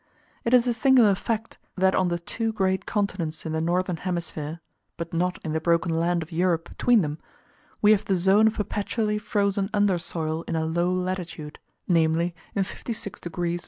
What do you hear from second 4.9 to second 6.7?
(but not in the broken land of Europe